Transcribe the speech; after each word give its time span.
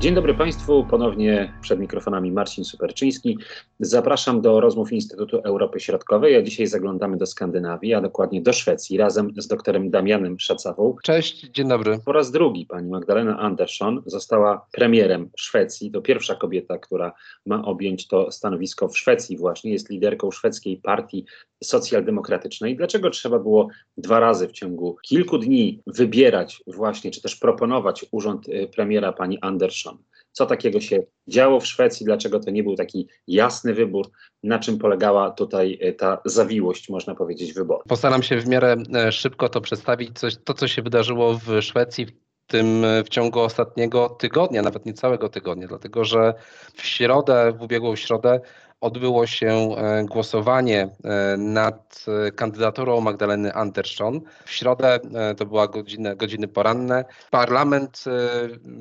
Dzień 0.00 0.14
dobry 0.14 0.34
Państwu, 0.34 0.86
ponownie 0.90 1.52
przed 1.60 1.80
mikrofonami 1.80 2.32
Marcin 2.32 2.64
Superczyński. 2.64 3.38
Zapraszam 3.80 4.40
do 4.40 4.60
rozmów 4.60 4.92
Instytutu 4.92 5.38
Europy 5.38 5.80
Środkowej, 5.80 6.36
a 6.36 6.42
dzisiaj 6.42 6.66
zaglądamy 6.66 7.16
do 7.16 7.26
Skandynawii, 7.26 7.94
a 7.94 8.00
dokładnie 8.00 8.42
do 8.42 8.52
Szwecji, 8.52 8.98
razem 8.98 9.32
z 9.36 9.46
doktorem 9.46 9.90
Damianem 9.90 10.38
Szacawą. 10.38 10.96
Cześć, 11.02 11.40
dzień 11.40 11.68
dobry. 11.68 11.98
Po 12.04 12.12
raz 12.12 12.30
drugi 12.30 12.66
pani 12.66 12.88
Magdalena 12.88 13.38
Andersson 13.38 14.02
została 14.06 14.66
premierem 14.72 15.30
Szwecji. 15.36 15.90
To 15.90 16.02
pierwsza 16.02 16.34
kobieta, 16.34 16.78
która 16.78 17.12
ma 17.46 17.64
objąć 17.64 18.06
to 18.06 18.32
stanowisko 18.32 18.88
w 18.88 18.98
Szwecji 18.98 19.36
właśnie, 19.36 19.72
jest 19.72 19.90
liderką 19.90 20.30
szwedzkiej 20.30 20.76
partii 20.76 21.24
socjaldemokratycznej. 21.64 22.76
Dlaczego 22.76 23.10
trzeba 23.10 23.38
było 23.38 23.68
dwa 23.96 24.20
razy 24.20 24.48
w 24.48 24.52
ciągu 24.52 24.96
kilku 25.02 25.38
dni 25.38 25.82
wybierać 25.86 26.62
właśnie, 26.66 27.10
czy 27.10 27.22
też 27.22 27.36
proponować 27.36 28.06
urząd 28.10 28.48
y, 28.48 28.68
premiera 28.74 29.12
pani 29.12 29.38
Andersson? 29.40 29.95
Co 30.36 30.46
takiego 30.46 30.80
się 30.80 31.02
działo 31.28 31.60
w 31.60 31.66
Szwecji? 31.66 32.06
Dlaczego 32.06 32.40
to 32.40 32.50
nie 32.50 32.62
był 32.62 32.74
taki 32.74 33.08
jasny 33.26 33.74
wybór? 33.74 34.10
Na 34.42 34.58
czym 34.58 34.78
polegała 34.78 35.30
tutaj 35.30 35.78
y, 35.84 35.92
ta 35.92 36.18
zawiłość, 36.24 36.88
można 36.88 37.14
powiedzieć, 37.14 37.52
wyboru? 37.52 37.82
Postaram 37.88 38.22
się 38.22 38.40
w 38.40 38.48
miarę 38.48 38.76
e, 38.94 39.12
szybko 39.12 39.48
to 39.48 39.60
przedstawić, 39.60 40.18
coś, 40.18 40.36
to 40.44 40.54
co 40.54 40.68
się 40.68 40.82
wydarzyło 40.82 41.34
w 41.34 41.62
Szwecji 41.62 42.06
tym 42.46 42.84
e, 42.84 43.04
w 43.04 43.08
ciągu 43.08 43.40
ostatniego 43.40 44.08
tygodnia, 44.08 44.62
nawet 44.62 44.86
nie 44.86 44.92
całego 44.92 45.28
tygodnia, 45.28 45.68
dlatego 45.68 46.04
że 46.04 46.34
w 46.74 46.82
środę, 46.82 47.52
w 47.58 47.62
ubiegłą 47.62 47.96
środę 47.96 48.40
odbyło 48.80 49.26
się 49.26 49.48
e, 49.48 50.04
głosowanie 50.04 50.88
e, 51.04 51.36
nad 51.36 52.04
e, 52.26 52.30
kandydaturą 52.30 53.00
Magdaleny 53.00 53.54
Andersson. 53.54 54.20
W 54.44 54.50
środę 54.50 54.98
to 55.36 55.46
była 55.46 55.68
godzina, 55.68 56.14
godziny 56.14 56.48
poranne. 56.48 57.04
Parlament 57.30 58.04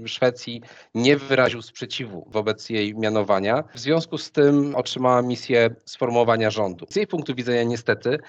Szwecji 0.06 0.62
nie 0.96 1.18
wyraził 1.18 1.62
sprzeciwu 1.62 2.28
wobec 2.32 2.70
jej 2.70 2.96
mianowania. 2.96 3.64
W 3.74 3.80
związku 3.80 4.18
z 4.18 4.32
tym 4.32 4.76
otrzymała 4.76 5.22
misję 5.22 5.70
sformułowania 5.86 6.50
rządu. 6.50 6.86
Z 6.90 6.96
jej 6.96 7.08
punktu 7.08 7.36
widzenia 7.36 7.64
niestety 7.64 8.20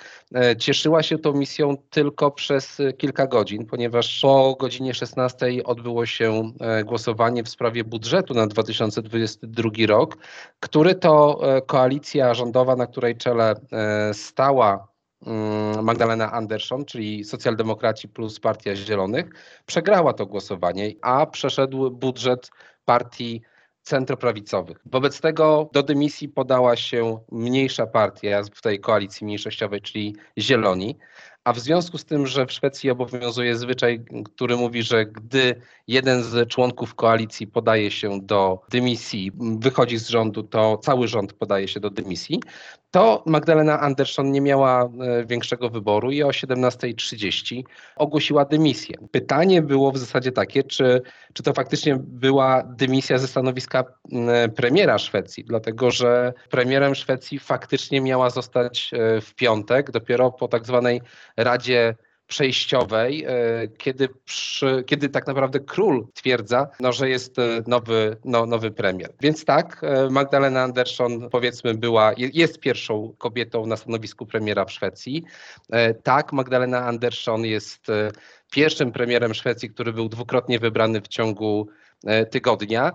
cieszyła 0.59 1.03
się 1.03 1.19
tą 1.19 1.33
misją 1.33 1.77
tylko 1.91 2.31
przez 2.31 2.79
kilka 2.99 3.27
godzin, 3.27 3.67
ponieważ 3.67 4.21
po 4.23 4.57
godzinie 4.61 4.95
16 4.95 5.47
odbyło 5.65 6.07
się 6.07 6.53
głosowanie 6.85 7.45
w 7.45 7.49
sprawie 7.49 7.85
budżetu 7.85 8.35
na 8.35 8.47
2022 8.47 9.71
rok, 9.87 10.17
który 10.61 10.95
to 10.95 11.41
koalicja 11.61 12.35
rządowa, 12.35 12.77
na 12.77 12.87
której 12.87 13.17
czele 13.17 13.55
e, 13.73 14.15
stała 14.15 14.89
mm, 15.27 15.85
Magdalena 15.85 16.33
Andersson, 16.33 16.85
czyli 16.85 17.25
socjaldemokraci 17.25 18.09
plus 18.09 18.41
Partia 18.41 18.77
Zielonych, 18.77 19.27
przegrała 19.67 20.13
to 20.13 20.27
głosowanie, 20.27 20.93
a 21.03 21.27
przeszedł 21.27 21.91
budżet 21.91 22.51
partii 22.85 23.43
centroprawicowych. 23.83 24.79
Wobec 24.87 25.21
tego 25.21 25.71
do 25.73 25.83
dymisji 25.83 26.29
podała 26.29 26.77
się 26.77 27.19
mniejsza 27.33 27.87
partia 27.87 28.43
w 28.55 28.63
tej 28.63 28.81
koalicji 28.81 29.25
mniejszościowej, 29.25 29.81
czyli 29.81 30.17
Zieloni. 30.39 30.99
A 31.47 31.53
w 31.53 31.59
związku 31.59 31.99
z 31.99 32.05
tym, 32.05 32.27
że 32.27 32.47
w 32.47 32.53
Szwecji 32.53 32.91
obowiązuje 32.91 33.57
zwyczaj, 33.57 34.05
który 34.25 34.57
mówi, 34.57 34.83
że 34.83 35.07
gdy 35.07 35.61
jeden 35.89 36.23
z 36.23 36.49
członków 36.49 36.95
koalicji 36.95 37.47
podaje 37.47 37.91
się 37.91 38.21
do 38.23 38.61
dymisji, 38.71 39.33
wychodzi 39.59 39.99
z 39.99 40.09
rządu, 40.09 40.43
to 40.43 40.79
cały 40.79 41.09
rząd 41.09 41.33
podaje 41.33 41.69
się 41.69 41.81
do 41.81 41.91
dymisji, 41.91 42.41
to 42.97 43.23
Magdalena 43.27 43.81
Andersson 43.81 44.33
nie 44.33 44.41
miała 44.41 44.85
e, 44.85 45.27
większego 45.27 45.71
wyboru 45.71 46.11
i 46.11 46.23
o 46.23 46.29
17.30 46.29 47.63
ogłosiła 47.97 48.45
dymisję. 48.45 48.97
Pytanie 49.11 49.63
było 49.63 49.93
w 49.93 49.99
zasadzie 49.99 50.33
takie, 50.33 50.63
czy, 50.63 51.03
czy 51.33 51.43
to 51.43 51.53
faktycznie 51.53 51.97
była 52.01 52.63
dymisja 52.63 53.19
ze 53.19 53.29
stanowiska 53.29 53.85
premiera 54.57 54.99
Szwecji, 54.99 55.45
dlatego 55.45 55.91
że 55.91 56.33
premierem 56.51 56.95
Szwecji 56.95 57.39
faktycznie 57.39 58.01
miała 58.01 58.31
zostać 58.31 58.91
e, 58.93 59.21
w 59.21 59.35
piątek, 59.35 59.91
dopiero 59.91 60.33
po 60.33 60.49
tak 60.49 60.67
zwanej 60.67 61.01
Radzie 61.37 61.95
przejściowej, 62.27 63.25
e, 63.25 63.69
kiedy, 63.79 64.09
przy, 64.25 64.85
kiedy 64.87 65.09
tak 65.09 65.27
naprawdę 65.27 65.61
król 65.61 66.07
twierdza, 66.15 66.69
no, 66.81 66.93
że 66.93 67.09
jest 67.09 67.39
e, 67.39 67.63
nowy, 67.67 68.17
no, 68.25 68.47
nowy 68.47 68.71
premier. 68.71 69.13
Więc 69.21 69.45
tak, 69.45 69.81
e, 69.83 70.11
Magdalena 70.11 70.63
Andersson 70.63 71.31
powiedzmy 71.31 71.75
była, 71.75 72.13
jest 72.17 72.61
pierwszą 72.61 73.15
kobietą 73.19 73.67
na 73.67 73.77
stanowisku 73.77 74.27
premiera 74.27 74.65
w 74.65 74.73
Szwecji. 74.73 75.25
Tak, 76.03 76.33
Magdalena 76.33 76.87
Andersson 76.87 77.45
jest 77.45 77.87
pierwszym 78.51 78.93
premierem 78.93 79.35
Szwecji, 79.35 79.71
który 79.71 79.93
był 79.93 80.09
dwukrotnie 80.09 80.59
wybrany 80.59 81.01
w 81.01 81.09
ciągu 81.09 81.69
tygodnia. 82.31 82.93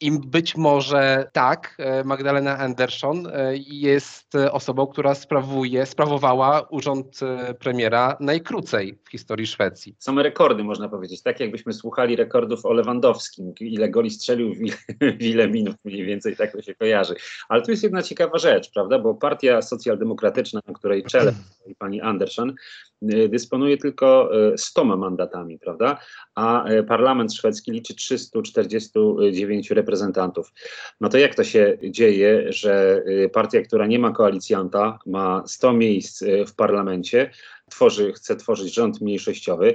I 0.00 0.12
być 0.26 0.56
może 0.56 1.30
tak, 1.32 1.76
e, 1.78 2.04
Magdalena 2.04 2.58
Andersson 2.58 3.26
e, 3.26 3.56
jest 3.56 4.34
osobą, 4.52 4.86
która 4.86 5.14
sprawuje, 5.14 5.86
sprawowała 5.86 6.60
urząd 6.70 7.20
e, 7.22 7.54
premiera 7.54 8.16
najkrócej 8.20 8.98
w 9.04 9.10
historii 9.10 9.46
Szwecji. 9.46 9.96
Same 9.98 10.22
rekordy 10.22 10.64
można 10.64 10.88
powiedzieć, 10.88 11.22
tak 11.22 11.40
jakbyśmy 11.40 11.72
słuchali 11.72 12.16
rekordów 12.16 12.66
o 12.66 12.72
Lewandowskim, 12.72 13.52
ile 13.60 13.88
goli 13.88 14.10
strzelił 14.10 14.54
w 14.54 14.60
ile, 14.60 14.76
w 15.18 15.22
ile 15.22 15.48
minut 15.48 15.76
mniej 15.84 16.04
więcej, 16.04 16.36
tak 16.36 16.52
to 16.52 16.62
się 16.62 16.74
kojarzy. 16.74 17.14
Ale 17.48 17.62
tu 17.62 17.70
jest 17.70 17.82
jedna 17.82 18.02
ciekawa 18.02 18.38
rzecz, 18.38 18.70
prawda, 18.74 18.98
bo 18.98 19.14
partia 19.14 19.62
socjaldemokratyczna, 19.62 20.60
na 20.68 20.74
której 20.74 21.04
czele 21.04 21.32
pani 21.78 22.00
Anderson, 22.00 22.54
dysponuje 23.02 23.76
tylko 23.76 24.30
100 24.56 24.84
mandatami, 24.84 25.58
prawda, 25.58 25.98
a 26.34 26.64
parlament 26.88 27.34
szwedzki 27.34 27.72
liczy 27.72 27.94
349 27.94 29.70
reprezentantów. 29.70 30.52
No 31.00 31.08
to 31.08 31.18
jak 31.18 31.34
to 31.34 31.44
się 31.44 31.78
dzieje, 31.90 32.52
że 32.52 33.02
y, 33.06 33.30
partia, 33.32 33.62
która 33.62 33.86
nie 33.86 33.98
ma 33.98 34.12
koalicjanta, 34.12 34.98
ma 35.06 35.42
100 35.46 35.72
miejsc 35.72 36.22
y, 36.22 36.46
w 36.46 36.54
parlamencie, 36.54 37.30
tworzy, 37.70 38.12
chce 38.12 38.36
tworzyć 38.36 38.74
rząd 38.74 39.00
mniejszościowy, 39.00 39.74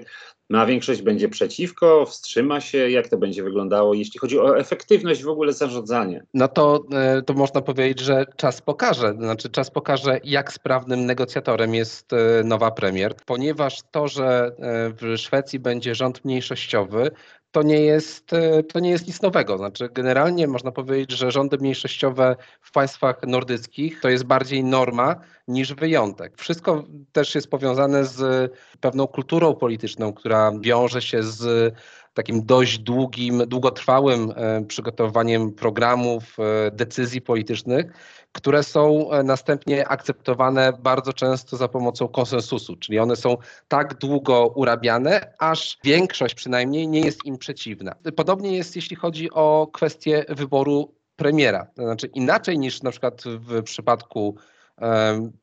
no 0.52 0.62
a 0.62 0.66
większość 0.66 1.02
będzie 1.02 1.30
przeciwko, 1.30 2.06
wstrzyma 2.06 2.62
się, 2.62 2.90
jak 2.90 3.08
to 3.08 3.18
będzie 3.18 3.44
wyglądało, 3.44 3.94
jeśli 3.94 4.20
chodzi 4.20 4.40
o 4.40 4.58
efektywność 4.60 5.24
w 5.24 5.30
ogóle 5.30 5.54
zarządzania? 5.54 6.22
No 6.34 6.48
to, 6.48 6.84
e, 6.92 7.22
to 7.22 7.34
można 7.34 7.62
powiedzieć, 7.62 8.00
że 8.00 8.26
czas 8.36 8.62
pokaże, 8.62 9.14
znaczy 9.14 9.50
czas 9.50 9.72
pokaże, 9.72 10.20
jak 10.24 10.54
sprawnym 10.54 11.06
negocjatorem 11.06 11.76
jest 11.76 12.14
e, 12.14 12.44
nowa 12.44 12.72
premier, 12.72 13.16
ponieważ 13.26 13.80
to, 13.92 14.08
że 14.08 14.52
e, 14.60 14.90
w 14.90 15.18
Szwecji 15.18 15.60
będzie 15.60 15.96
rząd 15.96 16.26
mniejszościowy, 16.26 17.12
to 17.52 17.64
nie 17.64 17.82
jest, 17.82 18.32
to 18.74 18.80
nie 18.80 18.90
jest 18.90 19.08
nic 19.08 19.22
nowego. 19.22 19.58
Znaczy, 19.58 19.90
generalnie 19.94 20.48
można 20.48 20.72
powiedzieć, 20.72 21.12
że 21.12 21.32
rządy 21.32 21.58
mniejszościowe 21.58 22.36
w 22.62 22.72
państwach 22.72 23.24
nordyckich 23.28 24.02
to 24.02 24.10
jest 24.10 24.24
bardziej 24.24 24.64
norma 24.64 25.16
niż 25.48 25.74
wyjątek. 25.74 26.38
Wszystko 26.38 26.84
też 27.12 27.36
jest 27.36 27.50
powiązane 27.50 28.06
z 28.06 28.52
pewną 28.80 29.08
kulturą 29.08 29.56
polityczną, 29.56 30.14
która 30.14 30.52
wiąże 30.60 31.02
się 31.02 31.24
z 31.24 31.74
takim 32.14 32.46
dość 32.46 32.80
długim, 32.80 33.44
długotrwałym 33.48 34.34
e, 34.36 34.66
przygotowaniem 34.66 35.52
programów, 35.52 36.38
e, 36.40 36.72
decyzji 36.72 37.22
politycznych, 37.22 37.86
które 38.32 38.64
są 38.64 39.12
e, 39.12 39.24
następnie 39.24 39.88
akceptowane 39.88 40.74
bardzo 40.80 41.14
często 41.14 41.58
za 41.58 41.68
pomocą 41.68 42.08
konsensusu, 42.08 42.76
czyli 42.76 43.00
one 43.00 43.16
są 43.16 43.38
tak 43.68 43.94
długo 43.98 44.48
urabiane, 44.48 45.34
aż 45.40 45.78
większość 45.84 46.36
przynajmniej 46.36 46.88
nie 46.88 47.02
jest 47.02 47.26
im 47.26 47.38
przeciwna. 47.38 47.96
Podobnie 48.16 48.58
jest, 48.58 48.76
jeśli 48.76 48.96
chodzi 48.96 49.32
o 49.32 49.68
kwestię 49.74 50.26
wyboru 50.30 50.94
premiera. 51.16 51.68
To 51.76 51.84
znaczy 51.84 52.08
inaczej 52.08 52.60
niż 52.60 52.84
na 52.84 52.92
przykład 52.92 53.24
w 53.26 53.64
przypadku 53.64 54.36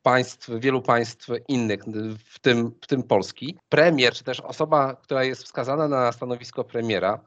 państw, 0.03 0.49
wielu 0.59 0.81
państw 0.81 1.29
innych, 1.47 1.83
w 2.25 2.39
tym, 2.39 2.71
w 2.81 2.87
tym 2.87 3.03
Polski, 3.03 3.57
premier, 3.69 4.13
czy 4.13 4.23
też 4.23 4.39
osoba, 4.39 4.95
która 4.95 5.23
jest 5.23 5.43
wskazana 5.43 5.87
na 5.87 6.11
stanowisko 6.11 6.63
premiera, 6.63 7.19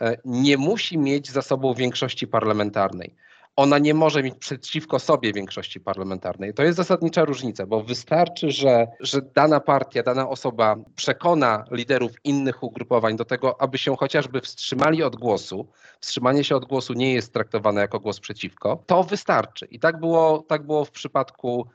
e, 0.00 0.16
nie 0.24 0.56
musi 0.56 0.98
mieć 0.98 1.30
za 1.30 1.42
sobą 1.42 1.74
większości 1.74 2.26
parlamentarnej 2.26 3.14
ona 3.56 3.78
nie 3.78 3.94
może 3.94 4.22
mieć 4.22 4.34
przeciwko 4.34 4.98
sobie 4.98 5.32
większości 5.32 5.80
parlamentarnej. 5.80 6.54
To 6.54 6.62
jest 6.62 6.76
zasadnicza 6.76 7.24
różnica, 7.24 7.66
bo 7.66 7.82
wystarczy, 7.82 8.50
że, 8.50 8.86
że 9.00 9.22
dana 9.22 9.60
partia, 9.60 10.02
dana 10.02 10.28
osoba 10.28 10.76
przekona 10.96 11.64
liderów 11.70 12.12
innych 12.24 12.62
ugrupowań 12.62 13.16
do 13.16 13.24
tego, 13.24 13.60
aby 13.60 13.78
się 13.78 13.96
chociażby 13.96 14.40
wstrzymali 14.40 15.02
od 15.02 15.16
głosu. 15.16 15.68
Wstrzymanie 16.00 16.44
się 16.44 16.56
od 16.56 16.64
głosu 16.64 16.92
nie 16.92 17.14
jest 17.14 17.32
traktowane 17.32 17.80
jako 17.80 18.00
głos 18.00 18.20
przeciwko. 18.20 18.82
To 18.86 19.04
wystarczy. 19.04 19.66
I 19.66 19.78
tak 19.80 20.00
było, 20.00 20.44
tak 20.48 20.66
było 20.66 20.84
w 20.84 20.90
przypadku 20.90 21.66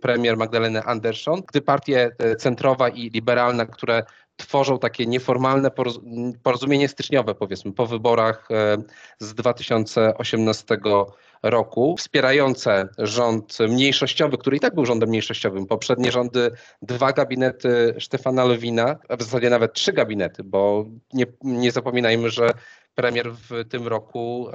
premier 0.00 0.36
Magdaleny 0.36 0.82
Andersson, 0.82 1.42
gdy 1.48 1.60
partie 1.60 2.10
centrowa 2.38 2.88
i 2.88 3.10
liberalna, 3.10 3.66
które 3.66 4.02
tworzą 4.36 4.78
takie 4.78 5.06
nieformalne 5.06 5.70
porozumienie 6.42 6.88
styczniowe, 6.88 7.34
powiedzmy, 7.34 7.72
po 7.72 7.86
wyborach 7.86 8.48
z 9.18 9.34
2018 9.34 10.78
roku, 11.42 11.96
wspierające 11.98 12.88
rząd 12.98 13.58
mniejszościowy, 13.68 14.38
który 14.38 14.56
i 14.56 14.60
tak 14.60 14.74
był 14.74 14.86
rządem 14.86 15.08
mniejszościowym. 15.08 15.66
Poprzednie 15.66 16.12
rządy, 16.12 16.50
dwa 16.82 17.12
gabinety 17.12 17.94
Stefana 18.00 18.44
Lewina, 18.44 18.96
a 19.08 19.16
w 19.16 19.22
zasadzie 19.22 19.50
nawet 19.50 19.72
trzy 19.72 19.92
gabinety, 19.92 20.44
bo 20.44 20.84
nie, 21.12 21.26
nie 21.42 21.72
zapominajmy, 21.72 22.30
że 22.30 22.50
premier 22.94 23.32
w 23.32 23.68
tym 23.68 23.88
roku 23.88 24.48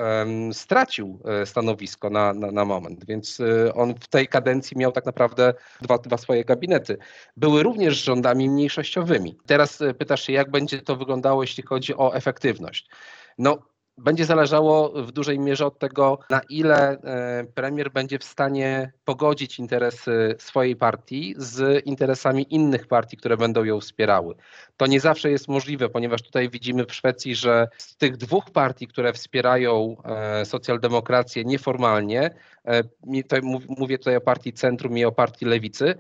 stracił 0.51 1.19
e, 1.25 1.45
stanowisko 1.45 2.10
na, 2.10 2.34
na, 2.34 2.51
na, 2.51 2.66
moment, 2.66 3.06
więc 3.06 3.39
e, 3.39 3.74
on 3.74 3.95
w 3.95 4.07
tej 4.07 4.28
kadencji 4.28 4.78
miał 4.78 4.92
tak 4.92 5.06
naprawdę 5.06 5.54
dwa, 5.81 5.98
dwa 5.98 6.18
swoje 6.18 6.45
gabinety. 6.45 6.98
Były 7.38 7.63
również 7.63 8.04
rządami 8.04 8.50
mniejszościowymi. 8.50 9.38
Teraz 9.45 9.81
e, 9.81 9.94
pytasz 9.94 10.24
się, 10.24 10.34
jak 10.34 10.51
będzie 10.51 10.81
to 10.81 10.95
wyglądało, 10.95 11.44
jeśli 11.44 11.63
chodzi 11.63 11.95
o 11.95 12.16
efektywność. 12.16 12.89
No, 13.38 13.57
będzie 13.98 14.26
zależało 14.26 14.90
w 15.04 15.12
dużej 15.12 15.40
mierze 15.40 15.66
od 15.66 15.80
tego, 15.80 16.20
na 16.30 16.42
ile 16.50 16.90
e, 16.90 17.46
premier 17.56 17.92
będzie 17.92 18.20
w 18.20 18.24
stanie 18.24 18.92
pogodzić 19.06 19.60
interesy 19.60 20.36
swojej 20.40 20.76
partii 20.76 21.36
z 21.38 21.86
interesami 21.86 22.54
innych 22.54 22.88
partii, 22.88 23.18
które 23.18 23.38
będą 23.38 23.64
ją 23.64 23.80
wspierały. 23.80 24.36
To 24.78 24.88
nie 24.88 25.00
zawsze 25.00 25.32
jest 25.32 25.48
możliwe, 25.48 25.90
ponieważ 25.90 26.22
tutaj 26.22 26.50
widzimy 26.50 26.86
w 26.86 26.94
Szwecji, 26.94 27.36
że 27.36 27.68
z 27.78 27.98
tych 27.98 28.18
dwóch 28.18 28.50
partii, 28.50 28.88
które 28.88 29.14
wspierają 29.14 29.96
e, 30.06 30.46
socjaldemokrację 30.46 31.44
nieformalnie, 31.44 32.30
mówię 33.78 33.98
tutaj 33.98 34.16
o 34.16 34.22
partii 34.22 34.54
centrum 34.54 34.98
i 34.98 35.06
o 35.06 35.12
partii 35.12 35.46
lewicy, 35.46 35.96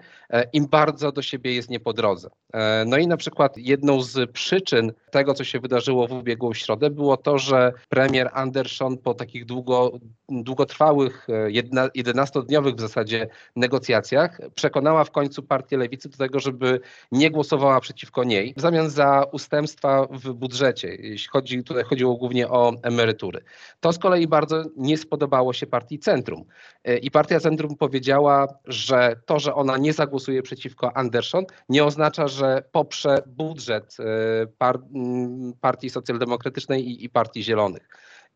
im 0.53 0.67
bardzo 0.67 1.11
do 1.11 1.21
siebie 1.21 1.55
jest 1.55 1.69
nie 1.69 1.79
po 1.79 1.93
drodze. 1.93 2.29
No 2.85 2.97
i 2.97 3.07
na 3.07 3.17
przykład 3.17 3.57
jedną 3.57 4.01
z 4.01 4.31
przyczyn 4.31 4.91
tego, 5.11 5.33
co 5.33 5.43
się 5.43 5.59
wydarzyło 5.59 6.07
w 6.07 6.11
ubiegłą 6.11 6.53
środę, 6.53 6.89
było 6.89 7.17
to, 7.17 7.37
że 7.37 7.73
premier 7.89 8.29
Anderson 8.33 8.97
po 8.97 9.13
takich 9.13 9.45
długo, 9.45 9.91
długotrwałych, 10.29 11.27
11-dniowych 11.95 12.75
w 12.75 12.81
zasadzie 12.81 13.27
negocjacjach 13.55 14.39
przekonała 14.55 15.03
w 15.03 15.11
końcu 15.11 15.43
partię 15.43 15.77
lewicy 15.77 16.09
do 16.09 16.17
tego, 16.17 16.39
żeby 16.39 16.79
nie 17.11 17.31
głosowała 17.31 17.79
przeciwko 17.79 18.23
niej 18.23 18.53
w 18.57 18.61
zamian 18.61 18.89
za 18.89 19.25
ustępstwa 19.31 20.07
w 20.11 20.33
budżecie, 20.33 20.87
jeśli 20.87 21.29
chodzi, 21.29 21.63
tutaj 21.63 21.83
chodziło 21.83 22.15
głównie 22.15 22.49
o 22.49 22.73
emerytury. 22.83 23.41
To 23.79 23.93
z 23.93 23.99
kolei 23.99 24.27
bardzo 24.27 24.63
nie 24.77 24.97
spodobało 24.97 25.53
się 25.53 25.67
partii 25.67 25.99
Centrum 25.99 26.45
i 27.01 27.11
partia 27.11 27.39
Centrum 27.39 27.75
powiedziała, 27.75 28.47
że 28.65 29.15
to, 29.25 29.39
że 29.39 29.53
ona 29.53 29.77
nie 29.77 29.93
zagłosuje 29.93 30.41
przeciwko 30.43 30.97
Anderson 30.97 31.45
nie 31.69 31.85
oznacza, 31.85 32.27
że 32.27 32.63
poprze 32.71 33.23
budżet 33.27 33.97
e, 33.99 34.47
par 34.57 34.79
partii 35.61 35.89
socjaldemokratycznej 35.89 36.89
i, 36.89 37.05
i 37.05 37.09
partii 37.09 37.43
Zielonych. 37.43 37.89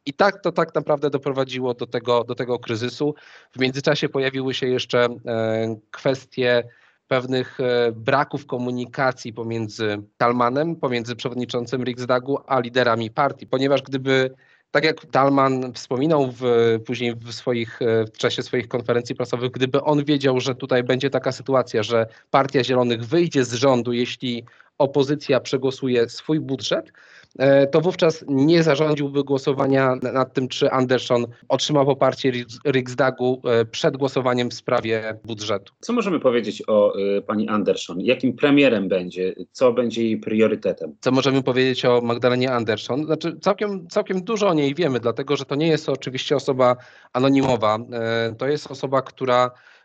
I 0.06 0.13
tak 0.13 0.41
to 0.41 0.51
tak 0.51 0.75
naprawdę 0.75 1.09
doprowadziło 1.09 1.73
do 1.73 1.88
tego, 1.88 2.23
do 2.23 2.35
tego 2.35 2.59
kryzysu. 2.59 3.15
W 3.51 3.59
międzyczasie 3.59 4.09
pojawiły 4.09 4.53
się 4.53 4.67
jeszcze 4.67 5.06
e, 5.06 5.75
kwestie 5.91 6.63
pewnych 7.07 7.59
e, 7.59 7.91
braków 7.91 8.45
komunikacji 8.45 9.33
pomiędzy 9.33 9.97
Talmanem, 10.17 10.75
pomiędzy 10.75 11.15
przewodniczącym 11.15 11.83
Riksdagu, 11.83 12.38
a 12.47 12.59
liderami 12.59 13.12
partii, 13.12 13.47
ponieważ 13.47 13.81
gdyby 13.81 14.35
tak 14.71 14.83
jak 14.83 15.06
Dalman 15.06 15.73
wspominał 15.73 16.31
w, 16.31 16.44
później 16.85 17.15
w, 17.15 17.33
swoich, 17.33 17.81
e, 17.81 18.06
w 18.06 18.18
czasie 18.18 18.44
swoich 18.44 18.68
konferencji 18.68 19.15
prasowych, 19.15 19.51
gdyby 19.51 19.81
on 19.83 20.06
wiedział, 20.06 20.39
że 20.39 20.56
tutaj 20.56 20.83
będzie 20.83 21.09
taka 21.09 21.31
sytuacja, 21.31 21.83
że 21.83 22.06
Partia 22.29 22.63
Zielonych 22.63 23.06
wyjdzie 23.06 23.45
z 23.45 23.53
rządu, 23.53 23.94
jeśli 23.94 24.44
opozycja 24.81 25.39
przegłosuje 25.39 26.10
swój 26.10 26.39
budżet, 26.39 26.92
e, 27.39 27.68
to 27.68 27.81
wówczas 27.81 28.25
nie 28.28 28.63
zarządziłby 28.63 29.24
głosowania 29.24 29.95
nad 29.95 30.33
tym, 30.33 30.48
czy 30.48 30.72
Anderson 30.72 31.25
otrzymał 31.50 31.86
poparcie 31.86 32.31
Riksdagu 32.66 33.42
e, 33.45 33.66
przed 33.66 33.98
głosowaniem 33.98 34.50
w 34.50 34.54
sprawie 34.54 35.19
budżetu. 35.25 35.74
Co 35.80 35.94
możemy 35.94 36.19
powiedzieć 36.19 36.63
o 36.68 37.00
y, 37.00 37.22
pani 37.22 37.50
Anderson? 37.50 38.01
Jakim 38.01 38.33
premierem 38.33 38.88
będzie? 38.88 39.36
Co 39.51 39.74
będzie 39.74 40.04
jej 40.04 40.18
priorytetem? 40.18 40.95
Co 41.00 41.12
możemy 41.12 41.44
powiedzieć 41.44 41.86
o 41.86 42.01
Magdalenie 42.01 42.51
Anderson? 42.51 43.06
Znaczy 43.06 43.38
całkiem, 43.42 43.88
całkiem 43.88 44.24
dużo 44.24 44.48
o 44.48 44.54
niej 44.54 44.75
wiemy, 44.75 45.00
dlatego 45.00 45.36
że 45.36 45.45
to 45.45 45.56
nie 45.56 45.68
jest 45.68 45.89
oczywiście 45.89 46.36
osoba 46.36 46.75
anonimowa. 47.13 47.77
E, 47.94 48.36
to 48.38 48.48
jest 48.48 48.72
osoba, 48.72 49.01
która 49.01 49.51
E, 49.51 49.81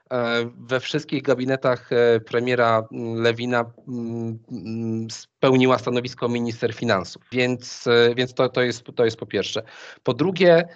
we 0.57 0.81
wszystkich 0.81 1.23
gabinetach 1.23 1.93
e, 1.93 2.21
premiera 2.21 2.89
mm, 2.93 3.23
Lewina 3.23 3.65
mm, 3.89 5.11
spełniła 5.11 5.79
stanowisko 5.79 6.29
minister 6.29 6.75
finansów, 6.75 7.23
więc, 7.33 7.87
e, 7.87 8.15
więc 8.15 8.35
to, 8.35 8.49
to, 8.49 8.63
jest, 8.63 8.85
to 8.97 9.05
jest 9.05 9.17
po 9.17 9.27
pierwsze. 9.27 9.63
Po 10.03 10.15
drugie, 10.15 10.69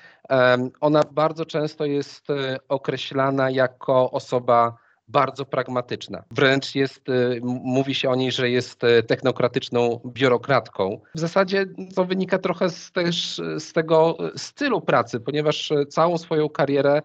ona 0.80 1.02
bardzo 1.12 1.46
często 1.46 1.84
jest 1.84 2.26
określana 2.68 3.50
jako 3.50 4.10
osoba 4.10 4.76
bardzo 5.10 5.44
pragmatyczna. 5.44 6.24
Wręcz 6.30 6.74
jest, 6.74 7.04
mówi 7.42 7.94
się 7.94 8.10
o 8.10 8.14
niej, 8.14 8.32
że 8.32 8.50
jest 8.50 8.80
technokratyczną 9.06 10.00
biurokratką. 10.06 11.00
W 11.14 11.20
zasadzie 11.20 11.66
to 11.96 12.04
wynika 12.04 12.38
trochę 12.38 12.70
z, 12.70 12.92
też 12.92 13.40
z 13.58 13.72
tego 13.72 14.16
stylu 14.36 14.80
pracy, 14.80 15.20
ponieważ 15.20 15.72
całą 15.88 16.18
swoją 16.18 16.48
karierę 16.48 17.02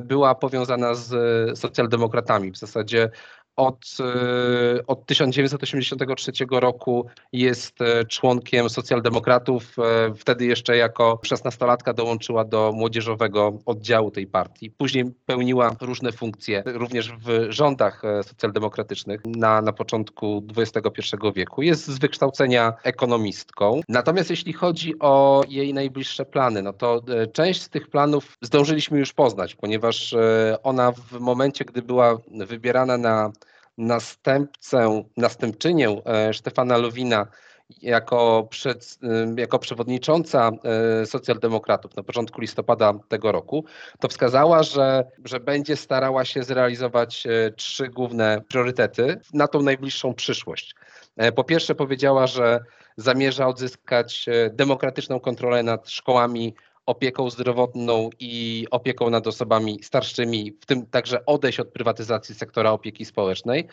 była 0.00 0.34
powiązana 0.34 0.94
z 0.94 1.58
socjaldemokratami. 1.58 2.50
W 2.50 2.56
zasadzie 2.56 3.10
od, 3.56 3.84
e, 4.00 4.86
od 4.86 5.06
1983 5.06 6.32
roku 6.50 7.06
jest 7.32 7.80
e, 7.80 8.04
członkiem 8.04 8.70
socjaldemokratów. 8.70 9.76
Wtedy 10.16 10.44
jeszcze 10.46 10.76
jako 10.76 11.20
16-latka 11.26 11.94
dołączyła 11.94 12.44
do 12.44 12.72
młodzieżowego 12.72 13.58
oddziału 13.66 14.10
tej 14.10 14.26
partii. 14.26 14.70
Później 14.70 15.04
pełniła 15.26 15.76
różne 15.80 16.12
funkcje, 16.12 16.62
również 16.66 17.12
w 17.12 17.46
rządach 17.48 18.02
socjaldemokratycznych 18.22 19.20
na, 19.26 19.62
na 19.62 19.72
początku 19.72 20.44
XXI 20.56 21.16
wieku. 21.34 21.62
Jest 21.62 21.86
z 21.86 21.98
wykształcenia 21.98 22.72
ekonomistką. 22.82 23.80
Natomiast 23.88 24.30
jeśli 24.30 24.52
chodzi 24.52 24.98
o 24.98 25.44
jej 25.48 25.74
najbliższe 25.74 26.24
plany, 26.24 26.62
no 26.62 26.72
to 26.72 27.02
część 27.32 27.62
z 27.62 27.68
tych 27.68 27.88
planów 27.88 28.36
zdążyliśmy 28.42 28.98
już 28.98 29.12
poznać, 29.12 29.54
ponieważ 29.54 30.12
e, 30.12 30.58
ona 30.62 30.92
w 30.92 31.20
momencie, 31.20 31.64
gdy 31.64 31.82
była 31.82 32.18
wybierana 32.30 32.98
na 32.98 33.32
następcę, 33.78 35.04
następczynię 35.16 35.88
e, 35.88 36.34
Stefana 36.34 36.76
Lowina 36.76 37.26
jako, 37.82 38.46
przed, 38.50 38.98
e, 39.02 39.40
jako 39.40 39.58
przewodnicząca 39.58 40.50
socjaldemokratów 41.04 41.96
na 41.96 42.02
początku 42.02 42.40
listopada 42.40 42.92
tego 43.08 43.32
roku, 43.32 43.64
to 44.00 44.08
wskazała, 44.08 44.62
że, 44.62 45.04
że 45.24 45.40
będzie 45.40 45.76
starała 45.76 46.24
się 46.24 46.42
zrealizować 46.42 47.26
trzy 47.56 47.88
główne 47.88 48.42
priorytety 48.48 49.20
na 49.32 49.48
tą 49.48 49.62
najbliższą 49.62 50.14
przyszłość. 50.14 50.74
Po 51.36 51.44
pierwsze 51.44 51.74
powiedziała, 51.74 52.26
że 52.26 52.60
zamierza 52.96 53.46
odzyskać 53.46 54.26
demokratyczną 54.52 55.20
kontrolę 55.20 55.62
nad 55.62 55.90
szkołami 55.90 56.54
opieką 56.86 57.30
zdrowotną 57.30 58.10
i 58.20 58.66
opieką 58.70 59.10
nad 59.10 59.26
osobami 59.26 59.82
starszymi, 59.82 60.52
w 60.60 60.66
tym 60.66 60.86
także 60.86 61.26
odejść 61.26 61.60
od 61.60 61.68
prywatyzacji 61.68 62.34
sektora 62.34 62.70
opieki 62.70 63.04
społecznej. 63.04 63.68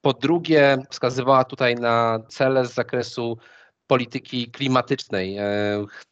Po 0.00 0.12
drugie, 0.12 0.78
wskazywała 0.90 1.44
tutaj 1.44 1.74
na 1.74 2.20
cele 2.28 2.66
z 2.66 2.74
zakresu 2.74 3.38
polityki 3.86 4.50
klimatycznej. 4.50 5.36
E, 5.36 5.44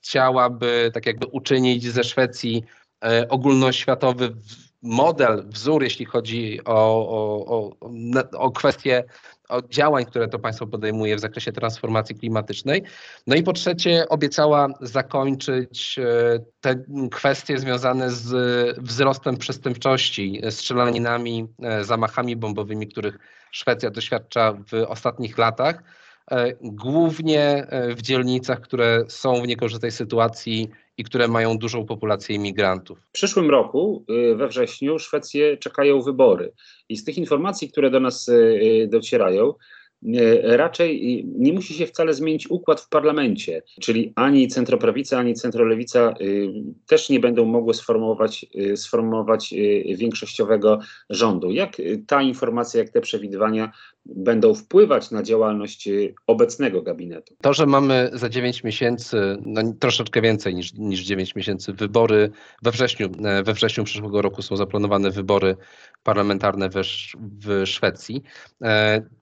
chciałaby 0.00 0.90
tak 0.94 1.06
jakby 1.06 1.26
uczynić 1.26 1.84
ze 1.84 2.04
Szwecji 2.04 2.62
e, 3.04 3.28
ogólnoświatowy 3.28 4.34
model, 4.82 5.44
wzór, 5.46 5.82
jeśli 5.82 6.04
chodzi 6.04 6.60
o, 6.64 7.08
o, 7.08 7.46
o, 7.46 7.72
o 8.38 8.50
kwestie 8.50 9.04
działań, 9.70 10.04
które 10.04 10.28
to 10.28 10.38
państwo 10.38 10.66
podejmuje 10.66 11.16
w 11.16 11.20
zakresie 11.20 11.52
transformacji 11.52 12.14
klimatycznej. 12.14 12.82
No 13.26 13.36
i 13.36 13.42
po 13.42 13.52
trzecie 13.52 14.08
obiecała 14.08 14.68
zakończyć 14.80 15.98
e, 15.98 16.04
te 16.60 16.84
kwestie 17.10 17.58
związane 17.58 18.10
z 18.10 18.34
wzrostem 18.78 19.36
przestępczości, 19.36 20.42
strzelaninami, 20.50 21.46
e, 21.62 21.84
zamachami 21.84 22.36
bombowymi, 22.36 22.88
których 22.88 23.18
Szwecja 23.50 23.90
doświadcza 23.90 24.52
w 24.52 24.74
ostatnich 24.88 25.38
latach 25.38 25.82
e, 26.30 26.52
głównie 26.60 27.66
w 27.96 28.02
dzielnicach, 28.02 28.60
które 28.60 29.04
są 29.08 29.42
w 29.42 29.46
niekorzystnej 29.46 29.90
sytuacji 29.90 30.70
i 30.98 31.04
które 31.04 31.28
mają 31.28 31.58
dużą 31.58 31.86
populację 31.86 32.36
imigrantów. 32.36 32.98
W 32.98 33.12
przyszłym 33.12 33.50
roku, 33.50 34.04
y, 34.32 34.34
we 34.34 34.48
wrześniu, 34.48 34.98
Szwecję 34.98 35.56
czekają 35.56 36.02
wybory. 36.02 36.52
I 36.88 36.96
z 36.96 37.04
tych 37.04 37.18
informacji, 37.18 37.68
które 37.68 37.90
do 37.90 38.00
nas 38.00 38.28
y, 38.28 38.32
y, 38.32 38.88
docierają, 38.88 39.54
raczej 40.42 41.20
e, 41.20 41.22
nie 41.38 41.52
musi 41.52 41.74
się 41.74 41.86
wcale 41.86 42.14
zmienić 42.14 42.50
układ 42.50 42.80
w 42.80 42.88
parlamencie, 42.88 43.62
czyli 43.80 44.12
ani 44.14 44.48
centroprawica, 44.48 45.18
ani 45.18 45.34
centrolewica 45.34 46.00
e, 46.00 46.14
też 46.86 47.08
nie 47.08 47.20
będą 47.20 47.44
mogły 47.44 47.74
sformułować, 47.74 48.46
sformułować 48.76 49.54
większościowego 49.96 50.78
rządu. 51.10 51.50
Jak 51.50 51.76
ta 52.06 52.22
informacja, 52.22 52.80
jak 52.80 52.90
te 52.90 53.00
przewidywania 53.00 53.72
będą 54.06 54.54
wpływać 54.54 55.10
na 55.10 55.22
działalność 55.22 55.88
obecnego 56.26 56.82
gabinetu? 56.82 57.34
To, 57.40 57.54
że 57.54 57.66
mamy 57.66 58.10
za 58.12 58.28
9 58.28 58.64
miesięcy, 58.64 59.36
no 59.46 59.62
troszeczkę 59.80 60.20
więcej 60.20 60.54
niż, 60.54 60.74
niż 60.74 61.00
9 61.00 61.34
miesięcy, 61.34 61.72
wybory 61.72 62.30
we 62.62 62.70
wrześniu, 62.70 63.10
we 63.44 63.54
wrześniu 63.54 63.84
przyszłego 63.84 64.22
roku 64.22 64.42
są 64.42 64.56
zaplanowane 64.56 65.10
wybory 65.10 65.56
parlamentarne 66.02 66.68
we, 66.68 66.82
w 67.20 67.62
Szwecji. 67.66 68.22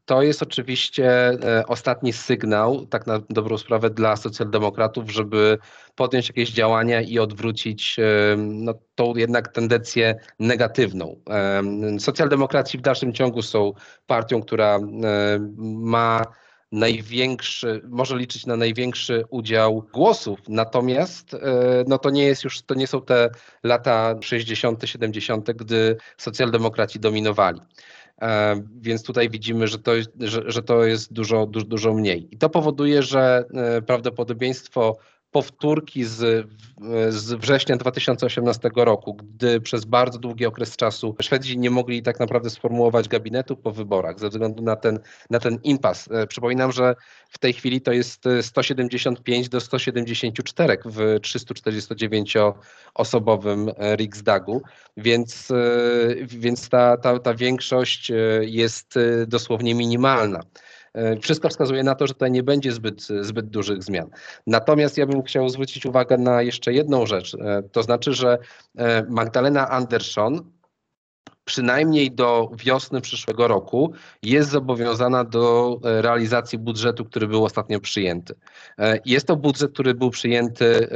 To 0.04 0.22
jest 0.22 0.42
oczywiście 0.42 0.69
e, 0.98 1.66
ostatni 1.66 2.12
sygnał, 2.12 2.86
tak 2.86 3.06
na 3.06 3.20
dobrą 3.30 3.58
sprawę, 3.58 3.90
dla 3.90 4.16
socjaldemokratów, 4.16 5.10
żeby 5.10 5.58
podjąć 5.94 6.28
jakieś 6.28 6.50
działania 6.50 7.00
i 7.00 7.18
odwrócić 7.18 7.96
e, 7.98 8.36
no, 8.36 8.74
tą 8.94 9.16
jednak 9.16 9.48
tendencję 9.48 10.14
negatywną. 10.38 11.16
E, 11.30 11.62
socjaldemokraci 12.00 12.78
w 12.78 12.80
dalszym 12.80 13.12
ciągu 13.12 13.42
są 13.42 13.72
partią, 14.06 14.42
która 14.42 14.78
ma 15.58 16.22
największy, 16.72 17.80
może 17.88 18.16
liczyć 18.16 18.46
na 18.46 18.56
największy 18.56 19.24
udział 19.30 19.86
głosów, 19.92 20.38
natomiast 20.48 21.36
no 21.86 21.98
to 21.98 22.10
nie 22.10 22.24
jest 22.24 22.44
już, 22.44 22.62
to 22.62 22.74
nie 22.74 22.86
są 22.86 23.02
te 23.02 23.30
lata 23.62 24.14
60., 24.20 24.82
70., 24.84 25.50
gdy 25.52 25.96
socjaldemokraci 26.16 27.00
dominowali. 27.00 27.60
E, 28.22 28.62
więc 28.80 29.02
tutaj 29.02 29.30
widzimy, 29.30 29.68
że 29.68 29.78
to, 29.78 29.92
że, 30.20 30.42
że 30.46 30.62
to 30.62 30.84
jest 30.84 31.12
dużo, 31.12 31.46
dużo, 31.46 31.66
dużo 31.66 31.94
mniej. 31.94 32.28
I 32.30 32.38
to 32.38 32.50
powoduje, 32.50 33.02
że 33.02 33.44
e, 33.54 33.82
prawdopodobieństwo 33.82 34.96
powtórki 35.30 36.04
z, 36.04 36.48
z 37.08 37.32
września 37.32 37.76
2018 37.76 38.70
roku, 38.76 39.14
gdy 39.14 39.60
przez 39.60 39.84
bardzo 39.84 40.18
długi 40.18 40.46
okres 40.46 40.76
czasu 40.76 41.16
Szwedzi 41.22 41.58
nie 41.58 41.70
mogli 41.70 42.02
tak 42.02 42.20
naprawdę 42.20 42.50
sformułować 42.50 43.08
gabinetu 43.08 43.56
po 43.56 43.72
wyborach 43.72 44.20
ze 44.20 44.28
względu 44.28 44.62
na 44.62 44.76
ten, 44.76 44.98
na 45.30 45.38
ten 45.38 45.58
impas. 45.64 46.08
E, 46.10 46.26
przypominam, 46.26 46.72
że 46.72 46.94
w 47.30 47.38
tej 47.38 47.52
chwili 47.52 47.80
to 47.80 47.92
jest 47.92 48.24
175 48.40 49.48
do 49.48 49.60
174 49.60 50.78
w 50.84 51.18
349-osobowym 51.20 53.72
Riksdagu, 53.96 54.62
więc, 54.96 55.50
e, 55.50 55.54
więc 56.26 56.68
ta, 56.68 56.96
ta, 56.96 57.18
ta 57.18 57.34
większość 57.34 58.10
e, 58.10 58.14
jest 58.42 58.94
dosłownie 59.26 59.74
minimalna. 59.74 60.40
E, 60.94 61.16
wszystko 61.16 61.48
wskazuje 61.48 61.82
na 61.82 61.94
to, 61.94 62.06
że 62.06 62.14
tutaj 62.14 62.30
nie 62.30 62.42
będzie 62.42 62.72
zbyt, 62.72 63.02
zbyt 63.20 63.46
dużych 63.46 63.82
zmian. 63.82 64.10
Natomiast 64.46 64.98
ja 64.98 65.06
bym 65.06 65.22
chciał 65.22 65.48
zwrócić 65.48 65.86
uwagę 65.86 66.18
na 66.18 66.42
jeszcze 66.42 66.72
jedną 66.72 67.06
rzecz, 67.06 67.34
e, 67.34 67.62
to 67.72 67.82
znaczy, 67.82 68.12
że 68.12 68.38
e, 68.78 69.02
Magdalena 69.08 69.68
Andersson 69.68 70.50
przynajmniej 71.44 72.10
do 72.10 72.50
wiosny 72.56 73.00
przyszłego 73.00 73.48
roku 73.48 73.92
jest 74.22 74.50
zobowiązana 74.50 75.24
do 75.24 75.76
realizacji 75.82 76.58
budżetu, 76.58 77.04
który 77.04 77.28
był 77.28 77.44
ostatnio 77.44 77.80
przyjęty. 77.80 78.34
Jest 79.04 79.26
to 79.26 79.36
budżet, 79.36 79.72
który 79.72 79.94
był 79.94 80.10
przyjęty 80.10 80.88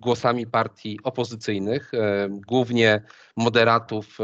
głosami 0.00 0.46
partii 0.46 0.98
opozycyjnych, 1.02 1.92
głównie 2.48 3.02
moderatów, 3.36 4.18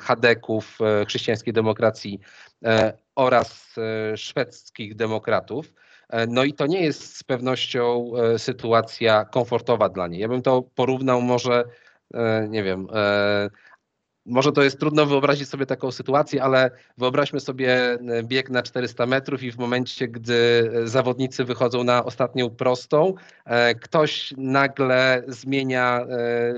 chadeków, 0.00 0.78
chrześcijańskiej 1.06 1.52
demokracji 1.52 2.20
oraz 3.14 3.74
e, 3.78 4.16
szwedzkich 4.16 4.94
demokratów. 4.94 5.72
E, 6.08 6.26
no 6.26 6.44
i 6.44 6.52
to 6.52 6.66
nie 6.66 6.82
jest 6.82 7.16
z 7.16 7.24
pewnością 7.24 8.10
e, 8.16 8.38
sytuacja 8.38 9.24
komfortowa 9.24 9.88
dla 9.88 10.08
niej. 10.08 10.20
Ja 10.20 10.28
bym 10.28 10.42
to 10.42 10.62
porównał 10.62 11.22
może, 11.22 11.64
nie 12.48 12.62
wiem, 12.62 12.86
może 14.26 14.52
to 14.52 14.62
jest 14.62 14.80
trudno 14.80 15.06
wyobrazić 15.06 15.48
sobie 15.48 15.66
taką 15.66 15.92
sytuację, 15.92 16.42
ale 16.42 16.70
wyobraźmy 16.98 17.40
sobie 17.40 17.98
bieg 18.22 18.50
na 18.50 18.62
400 18.62 19.06
metrów 19.06 19.42
i 19.42 19.52
w 19.52 19.58
momencie, 19.58 20.08
gdy 20.08 20.70
zawodnicy 20.84 21.44
wychodzą 21.44 21.84
na 21.84 22.04
ostatnią 22.04 22.50
prostą, 22.50 23.14
ktoś 23.80 24.34
nagle 24.36 25.22
zmienia 25.28 26.06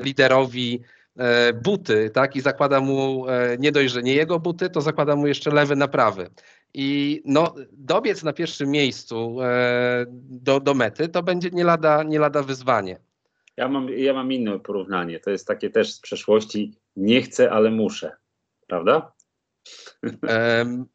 liderowi 0.03 0.83
E, 1.17 1.53
buty, 1.53 2.11
tak, 2.11 2.37
i 2.37 2.41
zakłada 2.41 2.81
mu 2.81 3.29
e, 3.29 3.57
nie 3.59 3.73
dość, 3.73 3.93
że 3.93 4.03
nie 4.03 4.15
jego 4.15 4.39
buty, 4.39 4.71
to 4.71 4.81
zakłada 4.81 5.17
mu 5.17 5.27
jeszcze 5.27 5.51
lewy 5.51 5.77
na 5.77 5.89
prawy. 5.89 6.31
I 6.75 7.23
no, 7.25 7.55
dobiec 7.73 8.23
na 8.23 8.33
pierwszym 8.33 8.71
miejscu 8.71 9.37
e, 9.43 10.05
do, 10.31 10.61
do 10.61 10.75
mety 10.75 11.09
to 11.09 11.23
będzie 11.23 11.51
nie 11.51 11.65
lada, 11.65 12.03
nie 12.03 12.19
lada 12.19 12.43
wyzwanie. 12.43 12.99
Ja 13.57 13.69
mam, 13.69 13.89
ja 13.89 14.15
mam 14.15 14.33
inne 14.33 14.59
porównanie. 14.59 15.21
To 15.21 15.31
jest 15.31 15.47
takie 15.47 15.71
też 15.71 15.93
z 15.93 16.01
przeszłości. 16.01 16.73
Nie 16.97 17.23
chcę, 17.23 17.51
ale 17.51 17.71
muszę. 17.71 18.17
Prawda? 18.67 19.13
Um, 20.03 20.87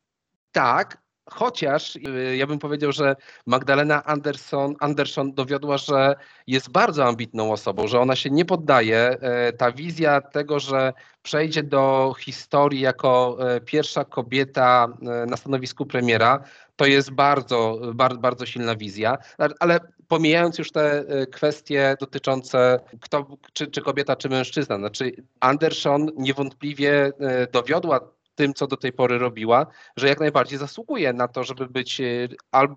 tak, 0.52 1.01
Chociaż 1.34 1.96
y, 1.96 2.36
ja 2.38 2.48
bym 2.48 2.60
powiedział, 2.60 2.92
że 2.92 3.16
Magdalena 3.46 4.04
Anderson, 4.04 4.76
Anderson 4.80 5.34
dowiodła, 5.34 5.78
że 5.78 6.16
jest 6.48 6.70
bardzo 6.70 7.06
ambitną 7.06 7.52
osobą, 7.52 7.88
że 7.88 8.00
ona 8.00 8.16
się 8.16 8.30
nie 8.30 8.46
poddaje. 8.46 8.98
E, 8.98 9.54
ta 9.54 9.72
wizja 9.72 10.22
tego, 10.22 10.60
że 10.60 10.94
przejdzie 11.24 11.64
do 11.64 12.14
historii 12.20 12.80
jako 12.80 13.38
e, 13.40 13.62
pierwsza 13.62 14.06
kobieta 14.06 14.88
e, 15.02 15.26
na 15.26 15.38
stanowisku 15.38 15.86
premiera, 15.86 16.44
to 16.76 16.86
jest 16.86 17.12
bardzo, 17.12 17.80
bardzo, 18.20 18.46
silna 18.46 18.76
wizja. 18.76 19.18
Ale 19.60 19.80
pomijając 20.08 20.58
już 20.58 20.72
te 20.72 21.06
kwestie 21.32 21.96
dotyczące 22.00 22.80
kto, 23.02 23.38
czy, 23.54 23.68
czy 23.68 23.82
kobieta, 23.82 24.16
czy 24.16 24.30
mężczyzna, 24.30 24.78
znaczy 24.78 25.12
Anderson 25.40 26.10
niewątpliwie 26.18 27.12
dowiodła 27.52 28.00
tym, 28.36 28.54
co 28.54 28.68
do 28.68 28.78
tej 28.78 28.94
pory 28.94 29.18
robiła, 29.18 29.68
że 29.98 30.08
jak 30.08 30.20
najbardziej 30.20 30.60
zasługuje 30.60 31.14
na 31.14 31.28
to, 31.28 31.44
żeby 31.44 31.68
być 31.68 32.02
e, 32.02 32.28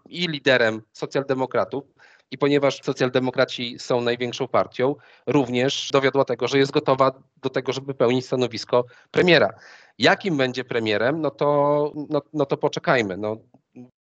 i 0.09 0.29
liderem 0.29 0.83
socjaldemokratów, 0.93 1.85
i 2.31 2.39
ponieważ 2.39 2.83
socjaldemokraci 2.83 3.79
są 3.79 4.01
największą 4.01 4.49
partią, 4.49 4.95
również 5.27 5.91
dowiodła 5.93 6.25
tego, 6.25 6.49
że 6.49 6.59
jest 6.59 6.73
gotowa 6.73 7.13
do 7.43 7.51
tego, 7.51 7.73
żeby 7.73 7.95
pełnić 7.95 8.27
stanowisko 8.27 8.85
premiera. 9.11 9.51
Jakim 9.99 10.37
będzie 10.37 10.65
premierem, 10.65 11.21
no 11.21 11.31
to, 11.31 11.93
no, 12.11 12.23
no 12.33 12.47
to 12.47 12.57
poczekajmy. 12.57 13.17
No, 13.17 13.37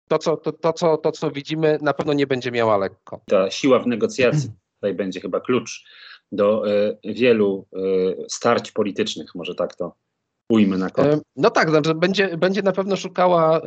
to, 0.09 0.19
co, 0.19 0.37
to, 0.37 0.53
to, 0.53 0.73
co, 0.73 0.97
to, 0.97 1.13
co 1.13 1.31
widzimy, 1.31 1.79
na 1.83 1.93
pewno 1.93 2.13
nie 2.13 2.27
będzie 2.27 2.51
miała 2.51 2.77
lekko. 2.77 3.21
Ta 3.27 3.51
siła 3.51 3.79
w 3.79 3.87
negocjacji 3.87 4.51
tutaj 4.77 4.95
będzie 4.95 5.21
chyba 5.21 5.41
klucz 5.41 5.85
do 6.33 6.71
y, 6.71 6.99
wielu 7.05 7.67
y, 7.77 8.25
starć 8.29 8.73
politycznych, 8.73 9.35
może 9.35 9.55
tak 9.55 9.75
to 9.75 9.95
ujmę 10.49 10.79
na 10.79 10.91
koniec. 10.91 11.21
No 11.37 11.51
tak, 11.51 11.71
znaczy 11.71 11.95
będzie, 11.95 12.37
będzie 12.37 12.63
na 12.63 12.73
pewno 12.73 12.97
szukała 12.97 13.61
e, 13.61 13.63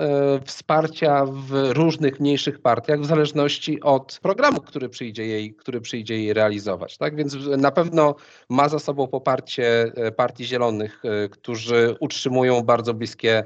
wsparcia 0.46 1.26
w 1.26 1.72
różnych 1.72 2.20
mniejszych 2.20 2.62
partiach 2.62 3.00
w 3.00 3.06
zależności 3.06 3.82
od 3.82 4.20
programu, 4.22 4.62
który 4.62 4.90
przyjdzie 4.90 5.26
jej, 5.26 5.54
który 5.54 5.82
przyjdzie 5.82 6.18
jej 6.18 6.34
realizować. 6.34 6.98
Tak? 6.98 7.16
Więc 7.16 7.36
na 7.58 7.72
pewno 7.72 8.16
ma 8.50 8.70
za 8.70 8.80
sobą 8.80 9.08
poparcie 9.08 9.92
e, 9.96 10.12
Partii 10.12 10.46
Zielonych, 10.46 11.02
e, 11.06 11.30
którzy 11.30 11.96
utrzymują 12.00 12.62
bardzo 12.62 12.94
bliskie 12.94 13.44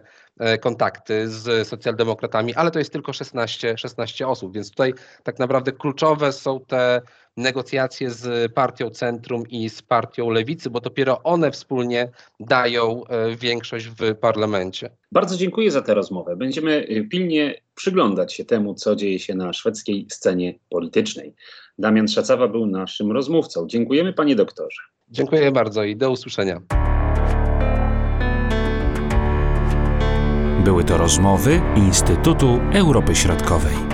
kontakty 0.62 1.30
z 1.30 1.68
socjaldemokratami, 1.68 2.56
ale 2.56 2.72
to 2.72 2.80
jest 2.80 2.92
tylko 2.92 3.14
16, 3.14 3.78
16 3.78 4.28
osób, 4.28 4.54
więc 4.54 4.70
tutaj 4.70 4.94
tak 5.24 5.40
naprawdę 5.40 5.72
kluczowe 5.72 6.32
są 6.32 6.60
te 6.60 7.02
negocjacje 7.38 8.10
z 8.10 8.54
partią 8.54 8.90
Centrum 8.90 9.44
i 9.50 9.70
z 9.70 9.82
partią 9.82 10.30
Lewicy, 10.30 10.70
bo 10.70 10.80
dopiero 10.80 11.24
one 11.24 11.52
wspólnie 11.52 12.10
dają 12.40 13.06
e, 13.06 13.36
większość 13.36 13.88
w 13.88 14.16
parlamencie. 14.16 14.90
Bardzo 15.12 15.38
dziękuję 15.38 15.72
za 15.72 15.82
tę 15.82 15.94
rozmowę. 15.94 16.36
Będziemy 16.36 16.88
e, 16.90 17.04
pilnie 17.04 17.56
przyglądać 17.76 18.34
się 18.34 18.46
temu, 18.46 18.74
co 18.74 18.96
dzieje 18.96 19.20
się 19.20 19.36
na 19.36 19.54
szwedzkiej 19.54 20.08
scenie 20.10 20.60
politycznej. 20.70 21.34
Damian 21.78 22.08
Szacawa 22.08 22.48
był 22.48 22.66
naszym 22.66 23.12
rozmówcą. 23.12 23.68
Dziękujemy 23.68 24.14
panie 24.14 24.36
doktorze. 24.36 24.82
Dziękuję 25.10 25.52
bardzo 25.52 25.84
i 25.84 25.96
do 25.96 26.12
usłyszenia. 26.12 26.62
Były 30.64 30.84
to 30.84 30.98
rozmowy 30.98 31.62
Instytutu 31.76 32.60
Europy 32.74 33.16
Środkowej. 33.16 33.93